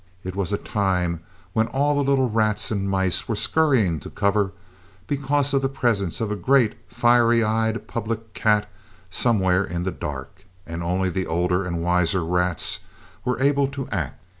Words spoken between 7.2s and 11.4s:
eyed public cat somewhere in the dark, and only the